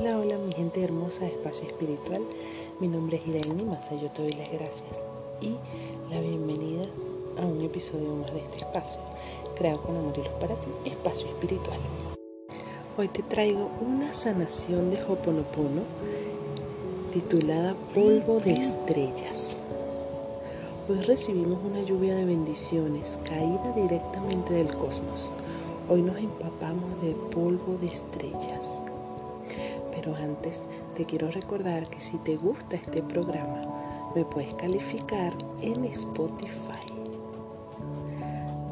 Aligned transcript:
Hola, 0.00 0.16
hola 0.16 0.38
mi 0.38 0.50
gente 0.52 0.82
hermosa 0.82 1.26
de 1.26 1.32
Espacio 1.32 1.66
Espiritual. 1.68 2.22
Mi 2.80 2.88
nombre 2.88 3.18
es 3.18 3.26
Irene 3.26 3.64
Massa, 3.64 3.94
yo 3.96 4.10
te 4.10 4.22
doy 4.22 4.32
las 4.32 4.50
gracias 4.50 5.04
y 5.42 5.58
la 6.10 6.22
bienvenida 6.22 6.84
a 7.38 7.44
un 7.44 7.60
episodio 7.60 8.16
más 8.16 8.32
de 8.32 8.38
este 8.38 8.60
espacio, 8.60 8.98
creado 9.56 9.82
con 9.82 9.98
amor 9.98 10.14
y 10.16 10.20
luz 10.20 10.28
para 10.40 10.58
ti, 10.58 10.68
Espacio 10.86 11.28
Espiritual. 11.28 11.78
Hoy 12.96 13.08
te 13.08 13.22
traigo 13.24 13.70
una 13.82 14.14
sanación 14.14 14.88
de 14.90 15.02
Hoponopono 15.02 15.82
titulada 17.12 17.76
Polvo 17.92 18.40
de 18.40 18.54
Estrellas. 18.54 19.58
Hoy 20.88 21.02
recibimos 21.02 21.58
una 21.62 21.82
lluvia 21.82 22.14
de 22.14 22.24
bendiciones 22.24 23.18
caída 23.24 23.74
directamente 23.76 24.54
del 24.54 24.74
cosmos. 24.74 25.30
Hoy 25.90 26.00
nos 26.00 26.16
empapamos 26.16 27.02
de 27.02 27.12
polvo 27.12 27.76
de 27.76 27.88
estrellas. 27.88 28.80
Pero 30.02 30.16
antes 30.16 30.62
te 30.94 31.04
quiero 31.04 31.30
recordar 31.30 31.90
que 31.90 32.00
si 32.00 32.16
te 32.16 32.36
gusta 32.36 32.76
este 32.76 33.02
programa, 33.02 34.10
me 34.14 34.24
puedes 34.24 34.54
calificar 34.54 35.34
en 35.60 35.84
Spotify. 35.84 36.86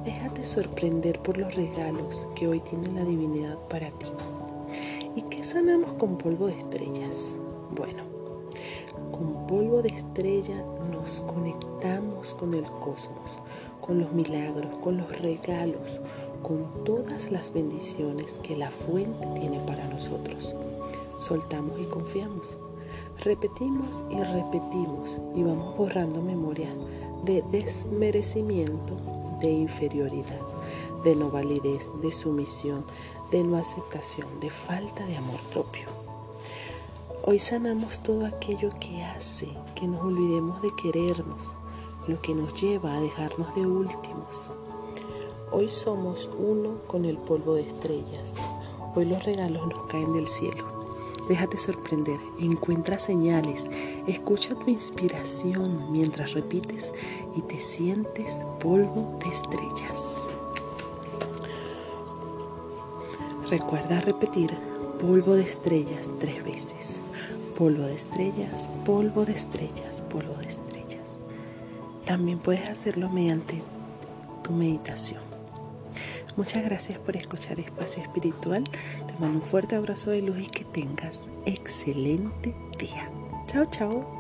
Déjate 0.07 0.47
sorprender 0.47 1.21
por 1.21 1.37
los 1.37 1.55
regalos 1.55 2.27
que 2.35 2.49
hoy 2.49 2.61
tiene 2.61 2.93
la 2.93 3.05
divinidad 3.05 3.59
para 3.69 3.91
ti. 3.91 4.07
¿Y 5.17 5.21
qué 5.23 5.45
sanamos 5.45 5.93
con 5.99 6.17
polvo 6.17 6.47
de 6.47 6.57
estrellas? 6.57 7.35
Bueno, 7.77 8.05
con 9.13 9.47
polvo 9.47 9.83
de 9.83 9.91
estrella 9.91 10.65
nos 10.91 11.21
conectamos 11.21 12.33
con 12.33 12.55
el 12.55 12.65
cosmos, 12.65 13.39
con 13.83 13.99
los 13.99 14.15
milagros, 14.15 14.75
con 14.83 14.97
los 14.97 15.21
regalos, 15.21 16.01
con 16.43 16.85
todas 16.85 17.31
las 17.31 17.53
bendiciones 17.53 18.33
que 18.43 18.57
la 18.57 18.71
fuente 18.71 19.27
tiene 19.39 19.61
para 19.61 19.87
nosotros 19.89 20.55
soltamos 21.19 21.79
y 21.81 21.85
confiamos. 21.85 22.59
Repetimos 23.25 24.03
y 24.11 24.23
repetimos 24.23 25.21
y 25.35 25.43
vamos 25.43 25.77
borrando 25.77 26.23
memoria 26.23 26.71
de 27.25 27.43
desmerecimiento, 27.51 28.95
de 29.41 29.51
inferioridad, 29.51 30.41
de 31.03 31.17
no 31.17 31.31
validez, 31.31 31.91
de 32.01 32.13
sumisión, 32.13 32.85
de 33.31 33.43
no 33.43 33.57
aceptación, 33.57 34.29
de 34.41 34.51
falta 34.51 35.05
de 35.05 35.17
amor 35.17 35.41
propio. 35.53 35.89
Hoy 37.25 37.39
sanamos 37.39 38.01
todo 38.01 38.25
aquello 38.25 38.71
que 38.81 39.03
hace 39.03 39.49
que 39.75 39.87
nos 39.87 40.03
olvidemos 40.03 40.63
de 40.63 40.71
querernos, 40.81 41.43
lo 42.07 42.23
que 42.23 42.35
nos 42.35 42.59
lleva 42.61 42.95
a 42.95 43.01
dejarnos 43.01 43.55
de 43.55 43.67
últimos. 43.67 44.51
Hoy 45.51 45.69
somos 45.69 46.31
uno 46.39 46.83
con 46.87 47.05
el 47.05 47.19
polvo 47.19 47.55
de 47.55 47.63
estrellas. 47.63 48.35
Hoy 48.95 49.07
los 49.07 49.25
regalos 49.25 49.67
nos 49.67 49.85
caen 49.87 50.13
del 50.13 50.29
cielo. 50.29 50.78
Déjate 51.29 51.59
sorprender, 51.59 52.19
encuentra 52.39 52.99
señales, 52.99 53.67
escucha 54.07 54.55
tu 54.55 54.71
inspiración 54.71 55.93
mientras 55.93 56.33
repites 56.33 56.95
y 57.37 57.43
te 57.43 57.61
sientes 57.61 58.41
polvo 58.59 59.19
de 59.23 59.29
estrellas. 59.31 60.17
Recuerda 63.51 64.01
repetir 64.01 64.51
polvo 64.99 65.35
de 65.35 65.43
estrellas 65.43 66.11
tres 66.19 66.43
veces. 66.45 67.01
Polvo 67.57 67.83
de 67.83 67.95
estrellas, 67.95 68.69
polvo 68.87 69.25
de 69.25 69.33
estrellas, 69.33 70.01
polvo 70.01 70.35
de 70.35 70.49
estrellas. 70.49 71.07
También 72.07 72.39
puedes 72.39 72.69
hacerlo 72.69 73.11
mediante 73.11 73.63
tu 74.43 74.53
meditación. 74.53 75.28
Muchas 76.39 76.65
gracias 76.65 77.01
por 77.01 77.17
escuchar 77.17 77.59
Espacio 77.59 78.01
Espiritual. 78.01 78.63
Te 78.63 79.13
mando 79.19 79.41
un 79.41 79.43
fuerte 79.43 79.75
abrazo 79.75 80.13
de 80.13 80.23
luz 80.23 80.39
y 80.39 80.47
que 80.47 80.65
tengas 80.65 81.27
excelente 81.47 82.55
día. 82.79 83.11
Chao, 83.49 83.65
chao. 83.67 84.18